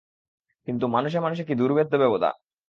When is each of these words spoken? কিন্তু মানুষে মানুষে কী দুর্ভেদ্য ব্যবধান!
কিন্তু 0.67 0.85
মানুষে 0.87 1.17
মানুষে 1.19 1.43
কী 1.43 1.53
দুর্ভেদ্য 1.55 1.93
ব্যবধান! 1.97 2.33